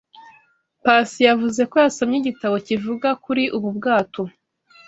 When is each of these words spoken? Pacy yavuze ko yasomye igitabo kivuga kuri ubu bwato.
Pacy 0.83 1.19
yavuze 1.29 1.61
ko 1.71 1.75
yasomye 1.83 2.15
igitabo 2.19 2.55
kivuga 2.67 3.09
kuri 3.23 3.43
ubu 3.55 3.69
bwato. 3.77 4.21